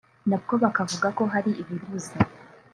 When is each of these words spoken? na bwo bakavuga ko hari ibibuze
na 0.29 0.37
bwo 0.41 0.53
bakavuga 0.63 1.07
ko 1.17 1.23
hari 1.33 1.51
ibibuze 1.61 2.13